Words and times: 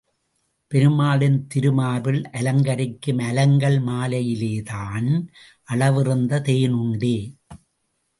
பெருமாளின் 0.71 1.47
திருமார்பில் 1.53 2.23
அலங்கரிக்கும் 2.31 3.19
அலங்கல் 3.19 3.77
மாலையிலேதான் 3.81 5.09
அளவிறந்த 5.63 6.41
தேன் 6.41 6.71
உண்டே. 6.71 7.15